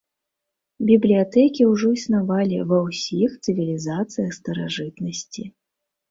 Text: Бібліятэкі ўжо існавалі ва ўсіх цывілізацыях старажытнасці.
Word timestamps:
Бібліятэкі 0.89 1.67
ўжо 1.71 1.91
існавалі 1.97 2.57
ва 2.71 2.79
ўсіх 2.85 3.35
цывілізацыях 3.49 4.33
старажытнасці. 4.39 5.43